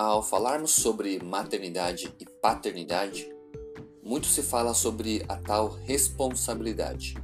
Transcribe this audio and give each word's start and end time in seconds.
ao 0.00 0.22
falarmos 0.22 0.70
sobre 0.70 1.20
maternidade 1.20 2.14
e 2.20 2.24
paternidade, 2.24 3.28
muito 4.00 4.28
se 4.28 4.44
fala 4.44 4.72
sobre 4.72 5.24
a 5.28 5.34
tal 5.36 5.76
responsabilidade. 5.84 7.16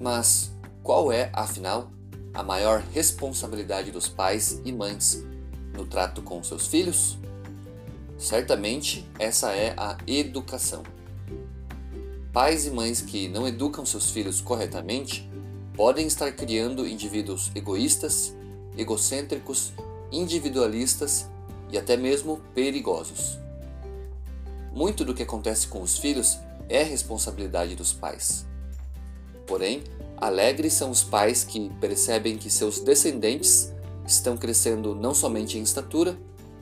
Mas 0.00 0.50
qual 0.82 1.12
é, 1.12 1.30
afinal, 1.34 1.90
a 2.32 2.42
maior 2.42 2.80
responsabilidade 2.94 3.90
dos 3.90 4.08
pais 4.08 4.58
e 4.64 4.72
mães 4.72 5.22
no 5.74 5.86
trato 5.86 6.22
com 6.22 6.42
seus 6.42 6.66
filhos? 6.66 7.18
Certamente 8.16 9.06
essa 9.18 9.52
é 9.52 9.74
a 9.76 9.98
educação. 10.06 10.82
Pais 12.32 12.64
e 12.64 12.70
mães 12.70 13.02
que 13.02 13.28
não 13.28 13.46
educam 13.46 13.84
seus 13.84 14.10
filhos 14.10 14.40
corretamente 14.40 15.30
podem 15.74 16.06
estar 16.06 16.32
criando 16.32 16.88
indivíduos 16.88 17.50
egoístas, 17.54 18.34
egocêntricos, 18.78 19.74
individualistas 20.10 21.28
e 21.70 21.78
até 21.78 21.96
mesmo 21.96 22.40
perigosos. 22.54 23.38
Muito 24.72 25.04
do 25.04 25.14
que 25.14 25.22
acontece 25.22 25.66
com 25.68 25.80
os 25.80 25.98
filhos 25.98 26.38
é 26.68 26.82
responsabilidade 26.82 27.74
dos 27.74 27.92
pais. 27.92 28.46
Porém, 29.46 29.82
alegres 30.16 30.72
são 30.72 30.90
os 30.90 31.02
pais 31.02 31.44
que 31.44 31.70
percebem 31.80 32.36
que 32.36 32.50
seus 32.50 32.80
descendentes 32.80 33.72
estão 34.06 34.36
crescendo 34.36 34.94
não 34.94 35.14
somente 35.14 35.58
em 35.58 35.62
estatura, 35.62 36.18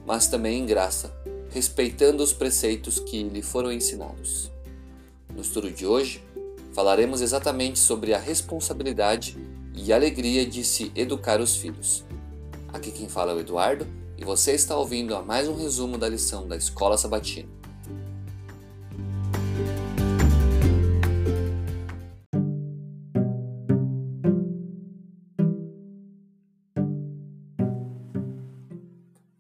mas 0.07 0.29
também 0.29 0.61
em 0.61 0.67
graça, 0.67 1.15
respeitando 1.51 2.23
os 2.23 2.33
preceitos 2.33 2.99
que 2.99 3.23
lhe 3.23 3.43
foram 3.43 3.73
ensinados. 3.73 4.51
No 5.35 5.41
estudo 5.41 5.71
de 5.71 5.87
hoje, 5.87 6.23
falaremos 6.73 7.21
exatamente 7.21 7.79
sobre 7.79 8.13
a 8.13 8.19
responsabilidade 8.19 9.37
e 9.75 9.93
alegria 9.93 10.47
de 10.47 10.63
se 10.63 10.93
educar 10.95 11.41
os 11.41 11.57
filhos. 11.57 12.05
Aqui 12.73 12.91
quem 12.93 13.09
fala 13.09 13.33
é 13.33 13.35
o 13.35 13.41
Eduardo 13.41 13.87
e 14.19 14.25
você 14.25 14.53
está 14.53 14.77
ouvindo 14.77 15.15
a 15.15 15.23
mais 15.23 15.49
um 15.49 15.55
resumo 15.55 15.99
da 15.99 16.09
lição 16.09 16.47
da 16.47 16.57
Escola 16.57 16.97
Sabatina. 16.97 17.49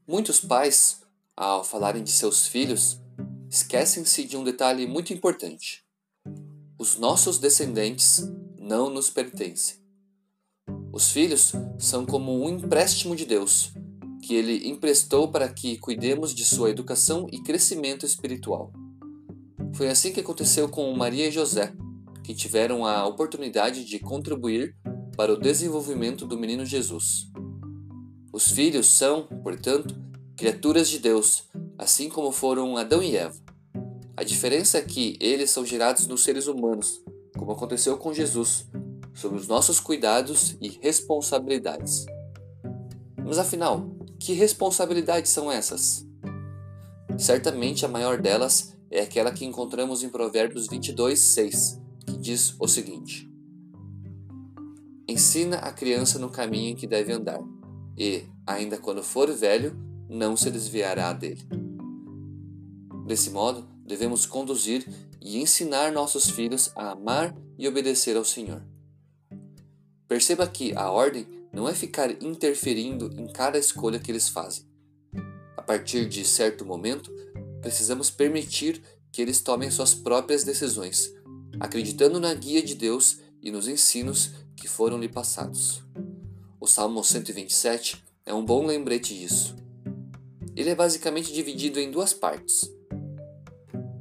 Muitos 0.06 0.40
pais, 0.40 1.02
ao 1.36 1.64
falarem 1.64 2.04
de 2.04 2.12
seus 2.12 2.46
filhos, 2.46 3.00
esquecem-se 3.50 4.24
de 4.24 4.36
um 4.36 4.44
detalhe 4.44 4.86
muito 4.86 5.12
importante. 5.12 5.84
Os 6.78 6.96
nossos 6.96 7.38
descendentes 7.38 8.22
não 8.56 8.88
nos 8.88 9.10
pertencem. 9.10 9.76
Os 10.92 11.10
filhos 11.10 11.52
são 11.78 12.06
como 12.06 12.44
um 12.44 12.48
empréstimo 12.48 13.16
de 13.16 13.26
Deus, 13.26 13.73
que 14.24 14.34
ele 14.34 14.68
emprestou 14.68 15.28
para 15.28 15.48
que 15.48 15.76
cuidemos 15.76 16.34
de 16.34 16.44
sua 16.44 16.70
educação 16.70 17.26
e 17.30 17.42
crescimento 17.42 18.06
espiritual. 18.06 18.72
Foi 19.74 19.88
assim 19.88 20.12
que 20.12 20.20
aconteceu 20.20 20.66
com 20.68 20.90
Maria 20.94 21.28
e 21.28 21.30
José, 21.30 21.74
que 22.22 22.34
tiveram 22.34 22.86
a 22.86 23.06
oportunidade 23.06 23.84
de 23.84 23.98
contribuir 23.98 24.74
para 25.14 25.32
o 25.32 25.38
desenvolvimento 25.38 26.26
do 26.26 26.38
menino 26.38 26.64
Jesus. 26.64 27.30
Os 28.32 28.50
filhos 28.50 28.88
são, 28.88 29.26
portanto, 29.42 29.94
criaturas 30.36 30.88
de 30.88 30.98
Deus, 30.98 31.44
assim 31.76 32.08
como 32.08 32.32
foram 32.32 32.76
Adão 32.78 33.02
e 33.02 33.16
Eva. 33.16 33.36
A 34.16 34.24
diferença 34.24 34.78
é 34.78 34.82
que 34.82 35.18
eles 35.20 35.50
são 35.50 35.66
gerados 35.66 36.06
nos 36.06 36.22
seres 36.22 36.46
humanos, 36.46 37.02
como 37.36 37.52
aconteceu 37.52 37.98
com 37.98 38.14
Jesus, 38.14 38.66
sob 39.12 39.36
os 39.36 39.46
nossos 39.46 39.78
cuidados 39.78 40.56
e 40.60 40.68
responsabilidades. 40.68 42.06
Mas 43.24 43.38
afinal, 43.38 43.88
que 44.24 44.32
responsabilidades 44.32 45.30
são 45.30 45.52
essas? 45.52 46.06
Certamente 47.18 47.84
a 47.84 47.88
maior 47.88 48.18
delas 48.18 48.74
é 48.90 49.02
aquela 49.02 49.30
que 49.30 49.44
encontramos 49.44 50.02
em 50.02 50.08
Provérbios 50.08 50.66
22, 50.66 51.20
6, 51.20 51.80
que 52.06 52.16
diz 52.16 52.56
o 52.58 52.66
seguinte: 52.66 53.30
Ensina 55.06 55.58
a 55.58 55.70
criança 55.70 56.18
no 56.18 56.30
caminho 56.30 56.70
em 56.70 56.74
que 56.74 56.86
deve 56.86 57.12
andar, 57.12 57.38
e, 57.98 58.24
ainda 58.46 58.78
quando 58.78 59.02
for 59.02 59.30
velho, 59.30 59.76
não 60.08 60.38
se 60.38 60.50
desviará 60.50 61.12
dele. 61.12 61.42
Desse 63.06 63.28
modo, 63.28 63.68
devemos 63.84 64.24
conduzir 64.24 64.88
e 65.20 65.36
ensinar 65.36 65.92
nossos 65.92 66.30
filhos 66.30 66.72
a 66.74 66.92
amar 66.92 67.36
e 67.58 67.68
obedecer 67.68 68.16
ao 68.16 68.24
Senhor. 68.24 68.62
Perceba 70.08 70.46
que 70.46 70.74
a 70.74 70.90
ordem 70.90 71.26
não 71.54 71.68
é 71.68 71.74
ficar 71.74 72.10
interferindo 72.22 73.10
em 73.16 73.26
cada 73.28 73.56
escolha 73.56 73.98
que 73.98 74.10
eles 74.10 74.28
fazem. 74.28 74.64
A 75.56 75.62
partir 75.62 76.08
de 76.08 76.24
certo 76.24 76.66
momento, 76.66 77.12
precisamos 77.60 78.10
permitir 78.10 78.82
que 79.12 79.22
eles 79.22 79.40
tomem 79.40 79.70
suas 79.70 79.94
próprias 79.94 80.42
decisões, 80.42 81.14
acreditando 81.60 82.18
na 82.18 82.34
guia 82.34 82.62
de 82.62 82.74
Deus 82.74 83.20
e 83.40 83.50
nos 83.50 83.68
ensinos 83.68 84.32
que 84.56 84.66
foram 84.66 84.98
lhe 84.98 85.08
passados. 85.08 85.82
O 86.60 86.66
Salmo 86.66 87.04
127 87.04 88.04
é 88.26 88.34
um 88.34 88.44
bom 88.44 88.66
lembrete 88.66 89.14
disso. 89.14 89.54
Ele 90.56 90.70
é 90.70 90.74
basicamente 90.74 91.32
dividido 91.32 91.78
em 91.78 91.90
duas 91.90 92.12
partes. 92.12 92.68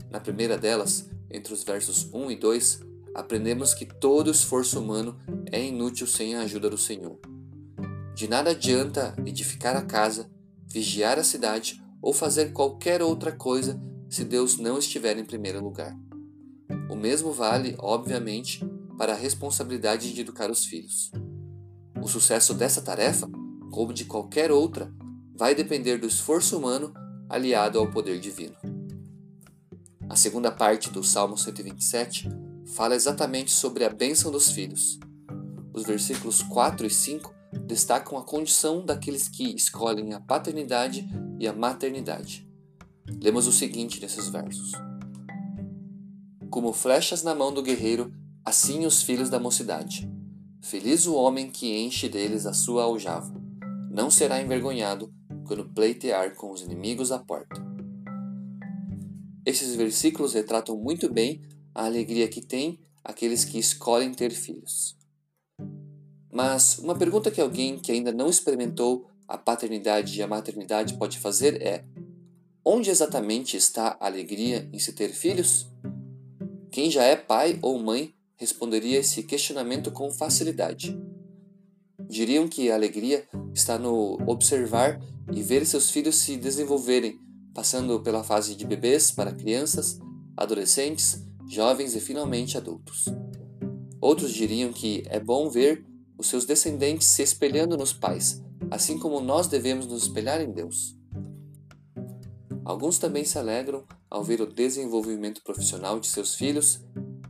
Na 0.10 0.20
primeira 0.20 0.58
delas, 0.58 1.10
entre 1.30 1.54
os 1.54 1.64
versos 1.64 2.10
1 2.14 2.32
e 2.32 2.36
2, 2.36 2.80
aprendemos 3.14 3.74
que 3.74 3.86
todo 3.86 4.32
esforço 4.32 4.80
humano 4.80 5.20
é 5.52 5.64
inútil 5.64 6.08
sem 6.08 6.36
a 6.36 6.42
ajuda 6.42 6.70
do 6.70 6.78
Senhor. 6.78 7.33
De 8.16 8.28
nada 8.28 8.52
adianta 8.52 9.16
edificar 9.26 9.76
a 9.76 9.82
casa, 9.82 10.30
vigiar 10.68 11.18
a 11.18 11.24
cidade 11.24 11.84
ou 12.02 12.14
fazer 12.14 12.52
qualquer 12.52 13.02
outra 13.02 13.32
coisa 13.32 13.80
se 14.10 14.24
Deus 14.24 14.58
não 14.58 14.78
estiver 14.78 15.18
em 15.18 15.26
primeiro 15.26 15.64
lugar. 15.64 15.98
O 16.90 16.96
mesmo 16.96 17.32
vale, 17.32 17.76
obviamente, 17.80 18.64
para 18.98 19.14
a 19.14 19.18
responsabilidade 19.18 20.14
de 20.14 20.22
educar 20.22 20.52
os 20.52 20.66
filhos. 20.66 21.12
O 22.02 22.08
sucesso 22.08 22.54
dessa 22.54 22.82
tarefa, 22.82 23.28
como 23.72 23.94
de 23.94 24.06
qualquer 24.06 24.52
outra, 24.52 24.94
vai 25.36 25.56
depender 25.56 25.98
do 25.98 26.06
esforço 26.06 26.58
humano 26.58 26.94
aliado 27.28 27.80
ao 27.80 27.90
poder 27.90 28.20
divino. 28.20 28.56
A 30.08 30.16
segunda 30.16 30.52
parte 30.52 30.92
do 30.92 31.04
Salmo 31.04 31.36
127 31.36 32.30
fala 32.76 32.94
exatamente 32.94 33.50
sobre 33.50 33.84
a 33.84 33.90
bênção 33.90 34.32
dos 34.32 34.52
filhos. 34.52 35.00
Os 35.74 35.84
versículos 35.84 36.44
4 36.44 36.86
e 36.86 36.90
5 36.90 37.33
destacam 37.74 38.20
a 38.20 38.24
condição 38.24 38.86
daqueles 38.86 39.28
que 39.28 39.56
escolhem 39.56 40.14
a 40.14 40.20
paternidade 40.20 41.10
e 41.40 41.48
a 41.48 41.54
maternidade. 41.54 42.48
Lemos 43.20 43.48
o 43.48 43.52
seguinte 43.52 44.00
nesses 44.00 44.28
versos: 44.30 44.74
Como 46.52 46.72
flechas 46.72 47.24
na 47.24 47.34
mão 47.34 47.52
do 47.52 47.64
guerreiro, 47.64 48.14
assim 48.46 48.86
os 48.86 49.02
filhos 49.02 49.28
da 49.28 49.40
mocidade. 49.40 50.08
Feliz 50.62 51.08
o 51.08 51.16
homem 51.16 51.50
que 51.50 51.76
enche 51.84 52.08
deles 52.08 52.46
a 52.46 52.54
sua 52.54 52.84
aljava. 52.84 53.34
Não 53.90 54.12
será 54.12 54.40
envergonhado 54.40 55.12
quando 55.44 55.66
pleitear 55.66 56.36
com 56.36 56.52
os 56.52 56.62
inimigos 56.62 57.12
à 57.12 57.18
porta. 57.18 57.60
Esses 59.44 59.76
versículos 59.76 60.34
retratam 60.34 60.78
muito 60.78 61.12
bem 61.12 61.42
a 61.74 61.86
alegria 61.86 62.28
que 62.28 62.40
tem 62.40 62.80
aqueles 63.04 63.44
que 63.44 63.58
escolhem 63.58 64.14
ter 64.14 64.32
filhos. 64.32 64.96
Mas 66.34 66.80
uma 66.80 66.96
pergunta 66.96 67.30
que 67.30 67.40
alguém 67.40 67.78
que 67.78 67.92
ainda 67.92 68.12
não 68.12 68.28
experimentou 68.28 69.08
a 69.28 69.38
paternidade 69.38 70.18
e 70.18 70.24
a 70.24 70.28
maternidade 70.28 70.96
pode 70.96 71.20
fazer 71.20 71.62
é: 71.62 71.86
onde 72.66 72.90
exatamente 72.90 73.56
está 73.56 73.96
a 74.00 74.08
alegria 74.08 74.68
em 74.74 74.80
se 74.80 74.94
ter 74.94 75.10
filhos? 75.10 75.68
Quem 76.72 76.90
já 76.90 77.04
é 77.04 77.16
pai 77.16 77.60
ou 77.62 77.78
mãe 77.78 78.16
responderia 78.36 78.98
esse 78.98 79.22
questionamento 79.22 79.92
com 79.92 80.12
facilidade. 80.12 81.00
Diriam 82.10 82.48
que 82.48 82.72
a 82.72 82.76
alegria 82.76 83.28
está 83.54 83.78
no 83.78 84.18
observar 84.26 85.00
e 85.32 85.44
ver 85.44 85.66
seus 85.68 85.92
filhos 85.92 86.16
se 86.16 86.36
desenvolverem 86.36 87.20
passando 87.54 88.00
pela 88.02 88.24
fase 88.24 88.56
de 88.56 88.66
bebês 88.66 89.12
para 89.12 89.32
crianças, 89.32 90.00
adolescentes, 90.36 91.24
jovens 91.48 91.96
e 91.96 92.00
finalmente 92.00 92.58
adultos. 92.58 93.06
Outros 94.02 94.34
diriam 94.34 94.74
que 94.74 95.04
é 95.08 95.20
bom 95.20 95.48
ver 95.48 95.86
os 96.24 96.30
seus 96.30 96.46
descendentes 96.46 97.06
se 97.10 97.22
espelhando 97.22 97.76
nos 97.76 97.92
pais, 97.92 98.42
assim 98.72 98.98
como 98.98 99.20
nós 99.20 99.48
devemos 99.48 99.86
nos 99.86 100.04
espelhar 100.04 100.40
em 100.40 100.54
Deus. 100.54 100.98
Alguns 102.64 102.98
também 102.98 103.26
se 103.26 103.38
alegram 103.38 103.84
ao 104.10 104.24
ver 104.24 104.40
o 104.40 104.48
desenvolvimento 104.48 105.44
profissional 105.44 106.00
de 106.00 106.08
seus 106.08 106.34
filhos, 106.34 106.80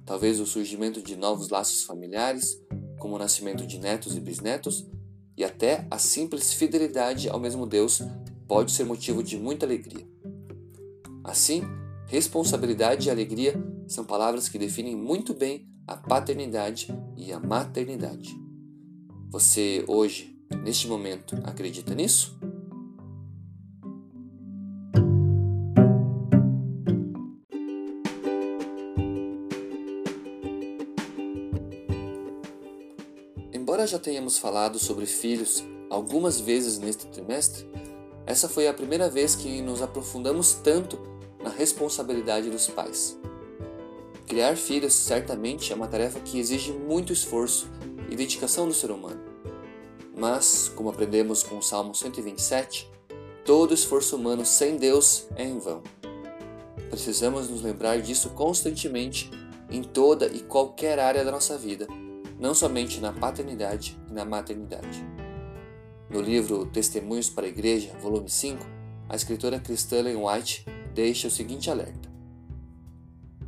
talvez 0.06 0.40
o 0.40 0.46
surgimento 0.46 1.02
de 1.02 1.16
novos 1.16 1.50
laços 1.50 1.84
familiares, 1.84 2.56
como 3.00 3.16
o 3.16 3.18
nascimento 3.18 3.66
de 3.66 3.80
netos 3.80 4.16
e 4.16 4.20
bisnetos, 4.20 4.86
e 5.36 5.44
até 5.44 5.88
a 5.90 5.98
simples 5.98 6.54
fidelidade 6.54 7.28
ao 7.28 7.40
mesmo 7.40 7.66
Deus 7.66 8.00
pode 8.48 8.72
ser 8.72 8.84
motivo 8.84 9.24
de 9.24 9.38
muita 9.38 9.66
alegria. 9.66 10.08
Assim, 11.24 11.64
responsabilidade 12.06 13.08
e 13.08 13.12
alegria 13.12 13.56
são 13.88 14.06
palavras 14.06 14.48
que 14.48 14.60
definem 14.60 14.96
muito 14.96 15.34
bem 15.34 15.68
a 15.88 15.98
paternidade 15.98 16.96
e 17.18 17.34
a 17.34 17.40
maternidade. 17.40 18.43
Você 19.34 19.84
hoje, 19.88 20.38
neste 20.64 20.88
momento, 20.88 21.36
acredita 21.44 21.96
nisso? 21.96 22.38
Embora 33.52 33.88
já 33.88 33.98
tenhamos 33.98 34.38
falado 34.38 34.78
sobre 34.78 35.08
filhos 35.08 35.64
algumas 35.90 36.40
vezes 36.40 36.78
neste 36.78 37.08
trimestre, 37.08 37.68
essa 38.28 38.48
foi 38.48 38.68
a 38.68 38.74
primeira 38.74 39.10
vez 39.10 39.36
que 39.36 39.64
nos 39.64 39.82
aprofundamos 39.82 40.54
tanto 40.64 41.00
na 41.44 41.50
responsabilidade 41.50 42.52
dos 42.52 42.68
pais. 42.68 43.18
Criar 44.28 44.56
filhos 44.56 44.94
certamente 44.94 45.74
é 45.74 45.76
uma 45.76 45.88
tarefa 45.88 46.20
que 46.20 46.38
exige 46.38 46.72
muito 46.72 47.12
esforço 47.12 47.68
e 48.14 48.16
dedicação 48.16 48.68
do 48.68 48.76
ser 48.76 48.92
humano. 48.92 49.20
Mas, 50.16 50.70
como 50.76 50.90
aprendemos 50.90 51.42
com 51.42 51.58
o 51.58 51.64
Salmo 51.64 51.96
127, 51.96 52.88
todo 53.44 53.74
esforço 53.74 54.16
humano 54.16 54.46
sem 54.46 54.78
Deus 54.78 55.26
é 55.36 55.44
em 55.44 55.58
vão. 55.58 55.82
Precisamos 56.92 57.50
nos 57.50 57.64
lembrar 57.64 58.00
disso 58.00 58.30
constantemente 58.30 59.32
em 59.68 59.82
toda 59.82 60.28
e 60.28 60.42
qualquer 60.42 61.00
área 61.00 61.26
da 61.26 61.32
nossa 61.32 61.58
vida, 61.58 61.88
não 62.40 62.54
somente 62.54 63.00
na 63.00 63.12
paternidade 63.12 63.98
e 64.08 64.14
na 64.14 64.24
maternidade. 64.24 65.04
No 66.08 66.22
livro 66.22 66.68
Testemunhos 66.68 67.32
para 67.32 67.48
a 67.48 67.50
Igreja, 67.50 67.98
volume 68.00 68.30
5, 68.30 68.64
a 69.10 69.16
escritora 69.16 69.60
cristã 69.60 69.98
Ellen 69.98 70.18
White 70.18 70.68
deixa 70.94 71.28
o 71.28 71.32
seguinte 71.32 71.72
alerta: 71.72 72.08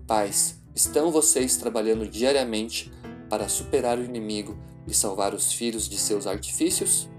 Pais, 0.07 0.59
estão 0.73 1.11
vocês 1.11 1.55
trabalhando 1.55 2.07
diariamente 2.07 2.91
para 3.35 3.49
superar 3.49 3.99
o 3.99 4.03
inimigo 4.05 4.57
e 4.87 4.93
salvar 4.93 5.33
os 5.33 5.51
filhos 5.51 5.89
de 5.89 5.97
seus 5.97 6.25
artifícios? 6.25 7.09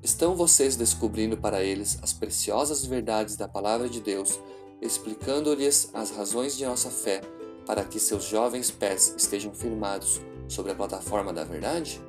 Estão 0.00 0.36
vocês 0.36 0.76
descobrindo 0.76 1.36
para 1.36 1.64
eles 1.64 1.98
as 2.00 2.12
preciosas 2.12 2.86
verdades 2.86 3.34
da 3.34 3.48
Palavra 3.48 3.88
de 3.88 4.00
Deus, 4.00 4.38
explicando-lhes 4.80 5.90
as 5.92 6.12
razões 6.12 6.56
de 6.56 6.64
nossa 6.64 6.88
fé 6.88 7.20
para 7.66 7.82
que 7.82 7.98
seus 7.98 8.26
jovens 8.26 8.70
pés 8.70 9.12
estejam 9.18 9.52
firmados 9.52 10.20
sobre 10.46 10.70
a 10.70 10.76
plataforma 10.76 11.32
da 11.32 11.42
verdade? 11.42 12.00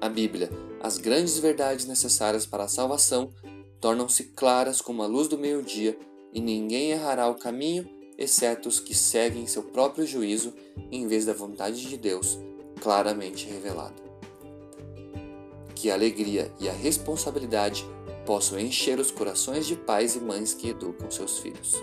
A 0.00 0.08
Bíblia, 0.08 0.50
as 0.82 0.98
grandes 0.98 1.38
verdades 1.38 1.86
necessárias 1.86 2.44
para 2.44 2.64
a 2.64 2.68
salvação, 2.68 3.30
tornam-se 3.80 4.24
claras 4.24 4.80
como 4.80 5.04
a 5.04 5.06
luz 5.06 5.28
do 5.28 5.38
meio-dia, 5.38 5.96
e 6.32 6.40
ninguém 6.40 6.90
errará 6.90 7.28
o 7.28 7.36
caminho, 7.36 7.88
exceto 8.18 8.68
os 8.68 8.80
que 8.80 8.94
seguem 8.94 9.46
seu 9.46 9.62
próprio 9.62 10.06
juízo 10.06 10.52
em 10.90 11.06
vez 11.06 11.24
da 11.26 11.32
vontade 11.32 11.88
de 11.88 11.96
Deus, 11.96 12.38
claramente 12.80 13.46
revelada. 13.46 14.04
Que 15.74 15.90
a 15.90 15.94
alegria 15.94 16.52
e 16.58 16.68
a 16.68 16.72
responsabilidade 16.72 17.86
possam 18.24 18.58
encher 18.58 18.98
os 18.98 19.10
corações 19.10 19.66
de 19.66 19.76
pais 19.76 20.16
e 20.16 20.20
mães 20.20 20.54
que 20.54 20.70
educam 20.70 21.10
seus 21.10 21.38
filhos. 21.38 21.74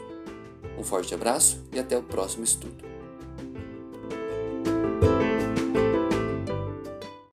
Um 0.78 0.84
forte 0.84 1.14
abraço 1.14 1.64
e 1.72 1.80
até 1.80 1.98
o 1.98 2.04
próximo 2.04 2.44
estudo. 2.44 2.93